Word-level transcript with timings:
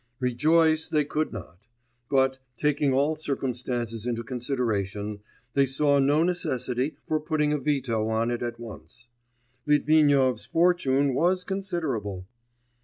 Rejoice 0.19 0.89
they 0.89 1.05
could 1.05 1.31
not; 1.31 1.59
but, 2.09 2.39
taking 2.57 2.91
all 2.91 3.15
circumstances 3.15 4.07
into 4.07 4.23
consideration, 4.23 5.19
they 5.53 5.67
saw 5.67 5.99
no 5.99 6.23
necessity 6.23 6.97
for 7.05 7.19
putting 7.19 7.53
a 7.53 7.59
veto 7.59 8.07
on 8.09 8.31
it 8.31 8.41
at 8.41 8.59
once. 8.59 9.09
Litvinov's 9.67 10.43
fortune 10.47 11.13
was 11.13 11.43
considerable.... 11.43 12.25